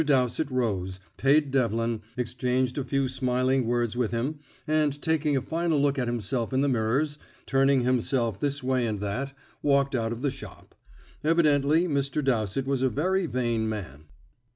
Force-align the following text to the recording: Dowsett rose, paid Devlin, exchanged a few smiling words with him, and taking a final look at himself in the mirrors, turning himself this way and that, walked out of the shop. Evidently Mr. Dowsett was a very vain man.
Dowsett 0.03 0.49
rose, 0.49 0.99
paid 1.15 1.51
Devlin, 1.51 2.01
exchanged 2.17 2.79
a 2.79 2.83
few 2.83 3.07
smiling 3.07 3.67
words 3.67 3.95
with 3.95 4.09
him, 4.09 4.39
and 4.65 4.99
taking 4.99 5.37
a 5.37 5.43
final 5.43 5.79
look 5.79 5.99
at 5.99 6.07
himself 6.07 6.51
in 6.51 6.61
the 6.61 6.67
mirrors, 6.67 7.19
turning 7.45 7.81
himself 7.83 8.39
this 8.39 8.63
way 8.63 8.87
and 8.87 8.99
that, 8.99 9.37
walked 9.61 9.93
out 9.93 10.11
of 10.11 10.23
the 10.23 10.31
shop. 10.31 10.73
Evidently 11.23 11.87
Mr. 11.87 12.23
Dowsett 12.25 12.65
was 12.65 12.81
a 12.81 12.89
very 12.89 13.27
vain 13.27 13.69
man. 13.69 14.05